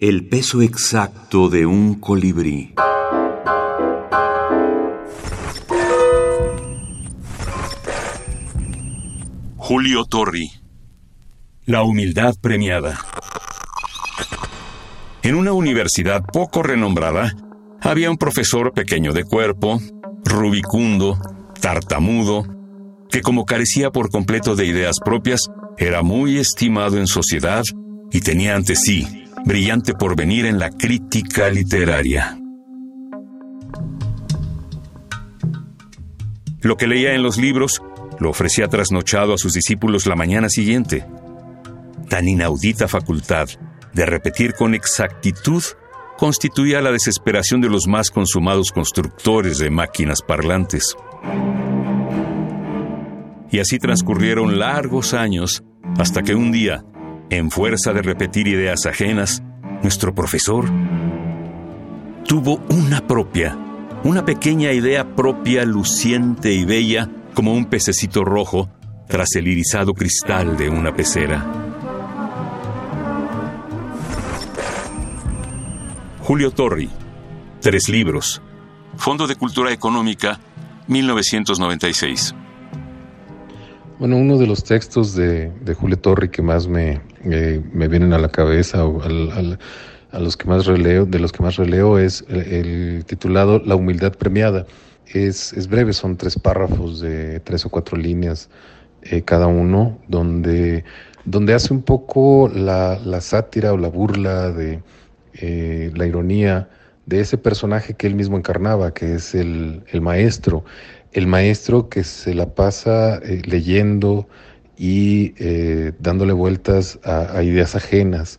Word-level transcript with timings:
El 0.00 0.28
peso 0.28 0.62
exacto 0.62 1.48
de 1.48 1.66
un 1.66 1.96
colibrí. 1.98 2.72
Julio 9.56 10.04
Torri. 10.04 10.52
La 11.64 11.82
humildad 11.82 12.36
premiada. 12.40 12.96
En 15.24 15.34
una 15.34 15.52
universidad 15.52 16.22
poco 16.32 16.62
renombrada, 16.62 17.34
había 17.80 18.08
un 18.08 18.18
profesor 18.18 18.72
pequeño 18.74 19.12
de 19.12 19.24
cuerpo, 19.24 19.80
rubicundo, 20.24 21.18
tartamudo, 21.60 22.46
que 23.10 23.20
como 23.20 23.44
carecía 23.44 23.90
por 23.90 24.10
completo 24.10 24.54
de 24.54 24.64
ideas 24.64 24.98
propias, 25.04 25.40
era 25.76 26.02
muy 26.02 26.38
estimado 26.38 26.98
en 26.98 27.08
sociedad 27.08 27.64
y 28.12 28.20
tenía 28.20 28.54
ante 28.54 28.76
sí 28.76 29.17
brillante 29.44 29.94
porvenir 29.94 30.46
en 30.46 30.58
la 30.58 30.70
crítica 30.70 31.48
literaria. 31.50 32.38
Lo 36.60 36.76
que 36.76 36.86
leía 36.86 37.14
en 37.14 37.22
los 37.22 37.38
libros 37.38 37.82
lo 38.18 38.30
ofrecía 38.30 38.68
trasnochado 38.68 39.34
a 39.34 39.38
sus 39.38 39.52
discípulos 39.52 40.06
la 40.06 40.16
mañana 40.16 40.48
siguiente. 40.48 41.06
Tan 42.08 42.26
inaudita 42.26 42.88
facultad 42.88 43.48
de 43.92 44.06
repetir 44.06 44.54
con 44.54 44.74
exactitud 44.74 45.62
constituía 46.16 46.80
la 46.80 46.90
desesperación 46.90 47.60
de 47.60 47.68
los 47.68 47.86
más 47.86 48.10
consumados 48.10 48.72
constructores 48.72 49.58
de 49.58 49.70
máquinas 49.70 50.20
parlantes. 50.20 50.96
Y 53.50 53.60
así 53.60 53.78
transcurrieron 53.78 54.58
largos 54.58 55.14
años 55.14 55.62
hasta 55.96 56.22
que 56.22 56.34
un 56.34 56.50
día, 56.50 56.84
en 57.30 57.50
fuerza 57.50 57.92
de 57.92 58.02
repetir 58.02 58.48
ideas 58.48 58.86
ajenas, 58.86 59.42
nuestro 59.82 60.14
profesor 60.14 60.66
tuvo 62.28 62.60
una 62.68 63.06
propia, 63.06 63.56
una 64.04 64.24
pequeña 64.24 64.72
idea 64.72 65.16
propia, 65.16 65.64
luciente 65.64 66.52
y 66.52 66.66
bella, 66.66 67.08
como 67.32 67.54
un 67.54 67.64
pececito 67.64 68.22
rojo 68.22 68.68
tras 69.08 69.34
el 69.36 69.48
irisado 69.48 69.94
cristal 69.94 70.58
de 70.58 70.68
una 70.68 70.94
pecera. 70.94 71.46
Julio 76.20 76.50
Torri, 76.50 76.90
tres 77.62 77.88
libros. 77.88 78.42
Fondo 78.98 79.26
de 79.26 79.36
Cultura 79.36 79.72
Económica, 79.72 80.38
1996. 80.88 82.34
Bueno, 83.98 84.16
uno 84.16 84.38
de 84.38 84.46
los 84.46 84.62
textos 84.62 85.16
de, 85.16 85.50
Julio 85.74 85.98
Torri 85.98 86.28
que 86.28 86.40
más 86.40 86.68
me, 86.68 87.00
me 87.24 87.88
vienen 87.88 88.12
a 88.12 88.18
la 88.18 88.28
cabeza, 88.28 88.86
o 88.86 89.02
a 89.02 90.20
los 90.20 90.36
que 90.36 90.48
más 90.48 90.66
releo, 90.66 91.04
de 91.04 91.18
los 91.18 91.32
que 91.32 91.42
más 91.42 91.56
releo, 91.56 91.98
es 91.98 92.24
el 92.28 93.04
titulado 93.06 93.58
La 93.58 93.74
humildad 93.74 94.12
premiada. 94.12 94.66
Es, 95.06 95.66
breve, 95.68 95.92
son 95.94 96.16
tres 96.16 96.38
párrafos 96.38 97.00
de 97.00 97.40
tres 97.40 97.66
o 97.66 97.70
cuatro 97.70 97.96
líneas 97.96 98.48
eh, 99.02 99.22
cada 99.22 99.48
uno, 99.48 99.98
donde, 100.06 100.84
donde 101.24 101.54
hace 101.54 101.74
un 101.74 101.82
poco 101.82 102.48
la, 102.54 103.20
sátira 103.20 103.72
o 103.72 103.78
la 103.78 103.88
burla 103.88 104.52
de 104.52 104.80
eh, 105.34 105.90
la 105.96 106.06
ironía 106.06 106.68
de 107.08 107.20
ese 107.20 107.38
personaje 107.38 107.94
que 107.94 108.06
él 108.06 108.14
mismo 108.14 108.36
encarnaba, 108.36 108.92
que 108.92 109.14
es 109.14 109.34
el, 109.34 109.82
maestro, 110.02 110.62
el 111.12 111.26
maestro 111.26 111.88
que 111.88 112.04
se 112.04 112.34
la 112.34 112.54
pasa 112.54 113.16
eh, 113.16 113.42
leyendo 113.44 114.28
y 114.76 115.34
dándole 115.98 116.32
vueltas 116.32 117.00
a, 117.02 117.42
ideas 117.42 117.74
ajenas, 117.74 118.38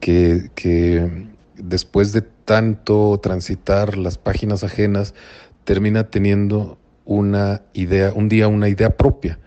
que, 0.00 0.50
que 0.54 1.26
después 1.56 2.12
de 2.12 2.20
tanto 2.20 3.18
transitar 3.22 3.96
las 3.96 4.18
páginas 4.18 4.64
ajenas, 4.64 5.14
termina 5.64 6.04
teniendo 6.04 6.78
una 7.04 7.62
idea, 7.72 8.12
un 8.14 8.28
día 8.28 8.48
una 8.48 8.68
idea 8.68 8.96
propia. 8.96 9.38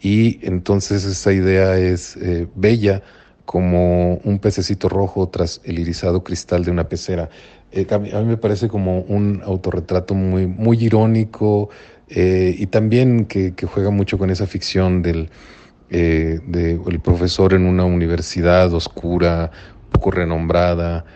Y 0.00 0.44
entonces 0.46 1.04
esa 1.04 1.32
idea 1.32 1.76
es 1.78 2.16
eh, 2.16 2.46
bella 2.54 3.02
como 3.48 4.16
un 4.24 4.38
pececito 4.40 4.90
rojo 4.90 5.30
tras 5.30 5.62
el 5.64 5.78
irisado 5.78 6.22
cristal 6.22 6.66
de 6.66 6.70
una 6.70 6.86
pecera. 6.86 7.30
Eh, 7.72 7.86
a, 7.90 7.98
mí, 7.98 8.10
me 8.26 8.36
parece 8.36 8.68
como 8.68 9.00
un 9.00 9.40
autorretrato 9.42 10.12
muy, 10.14 10.46
muy 10.46 10.76
irónico 10.84 11.70
eh, 12.10 12.54
y 12.58 12.66
también 12.66 13.24
que, 13.24 13.54
juega 13.66 13.88
mucho 13.88 14.18
con 14.18 14.28
esa 14.28 14.46
ficción 14.46 15.00
del 15.00 15.30
de, 15.88 16.78
el 16.86 17.00
profesor 17.00 17.54
en 17.54 17.64
una 17.64 17.86
universidad 17.86 18.70
oscura, 18.74 19.50
poco 19.90 20.10
renombrada 20.10 21.06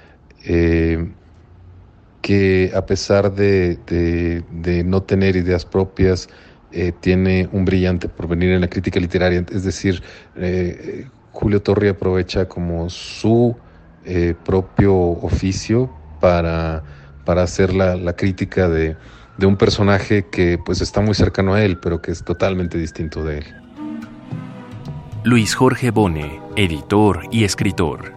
que 2.22 2.72
a 2.74 2.86
pesar 2.86 3.34
de, 3.34 4.42
no 4.86 5.02
tener 5.02 5.36
ideas 5.36 5.66
propias, 5.66 6.28
eh, 6.70 6.92
tiene 7.00 7.48
un 7.52 7.66
brillante 7.66 8.08
porvenir 8.08 8.52
en 8.52 8.62
la 8.62 8.68
crítica 8.68 8.98
literaria. 8.98 9.44
Es 9.52 9.64
decir, 9.64 10.02
eh, 10.36 11.06
Julio 11.32 11.62
Torri 11.62 11.88
aprovecha 11.88 12.46
como 12.46 12.88
su 12.90 13.56
eh, 14.04 14.34
propio 14.44 14.94
oficio 14.94 15.90
para, 16.20 16.82
para 17.24 17.42
hacer 17.42 17.74
la, 17.74 18.12
crítica 18.14 18.68
de, 18.68 18.96
de, 19.38 19.46
un 19.46 19.56
personaje 19.56 20.26
que 20.30 20.58
pues 20.58 20.80
está 20.80 21.00
muy 21.00 21.14
cercano 21.14 21.54
a 21.54 21.62
él, 21.62 21.78
pero 21.78 22.00
que 22.00 22.10
es 22.10 22.24
totalmente 22.24 22.78
distinto 22.78 23.24
de 23.24 23.38
él. 23.38 23.44
Luis 25.24 25.54
Jorge 25.54 25.90
Bone, 25.90 26.40
editor 26.56 27.22
y 27.30 27.44
escritor. 27.44 28.12